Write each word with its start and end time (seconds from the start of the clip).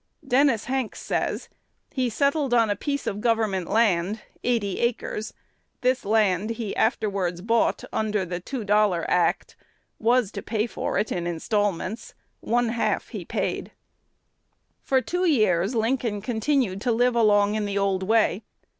Dennis 0.27 0.65
Hanks 0.65 0.99
says, 0.99 1.47
"He 1.93 2.09
settled 2.09 2.55
on 2.55 2.71
a 2.71 2.75
piece 2.75 3.05
of 3.05 3.21
government 3.21 3.69
land, 3.69 4.21
eighty 4.43 4.79
acres. 4.79 5.31
This 5.81 6.03
land 6.05 6.49
he 6.49 6.75
afterwards 6.75 7.39
bought 7.41 7.83
under 7.93 8.25
the 8.25 8.39
Two 8.39 8.63
Dollar 8.63 9.05
Act; 9.07 9.55
was 9.99 10.31
to 10.31 10.41
pay 10.41 10.65
for 10.65 10.97
it 10.97 11.11
in 11.11 11.27
instalments; 11.27 12.15
one 12.39 12.69
half 12.69 13.09
he 13.09 13.23
paid." 13.23 13.73
For 14.81 15.01
two 15.01 15.25
years 15.25 15.75
Lincoln 15.75 16.19
continued 16.23 16.81
to 16.81 16.91
live 16.91 17.15
along 17.15 17.53
in 17.53 17.65
the 17.65 17.77
old 17.77 18.01
way. 18.01 18.41